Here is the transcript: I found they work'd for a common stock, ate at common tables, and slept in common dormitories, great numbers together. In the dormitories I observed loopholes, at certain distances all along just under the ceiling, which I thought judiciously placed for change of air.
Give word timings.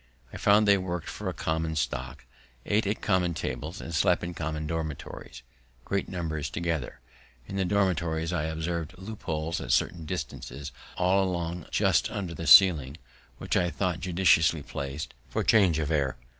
I 0.33 0.37
found 0.37 0.67
they 0.67 0.79
work'd 0.79 1.07
for 1.07 1.29
a 1.29 1.31
common 1.31 1.75
stock, 1.75 2.25
ate 2.65 2.87
at 2.87 3.03
common 3.03 3.35
tables, 3.35 3.79
and 3.79 3.93
slept 3.93 4.23
in 4.23 4.33
common 4.33 4.65
dormitories, 4.65 5.43
great 5.85 6.09
numbers 6.09 6.49
together. 6.49 7.01
In 7.45 7.55
the 7.55 7.65
dormitories 7.65 8.33
I 8.33 8.45
observed 8.45 8.97
loopholes, 8.97 9.61
at 9.61 9.71
certain 9.71 10.07
distances 10.07 10.71
all 10.97 11.23
along 11.23 11.67
just 11.69 12.09
under 12.09 12.33
the 12.33 12.47
ceiling, 12.47 12.97
which 13.37 13.55
I 13.55 13.69
thought 13.69 13.99
judiciously 13.99 14.63
placed 14.63 15.13
for 15.29 15.43
change 15.43 15.77
of 15.77 15.91
air. 15.91 16.17